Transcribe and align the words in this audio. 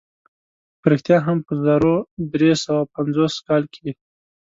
په 0.79 0.85
رښتیا 0.91 1.17
هم 1.27 1.37
په 1.47 1.53
زرو 1.63 1.93
درې 2.33 2.51
سوه 2.63 2.81
پنځوسم 2.95 3.39
کال 3.47 3.63
کې. 3.73 3.89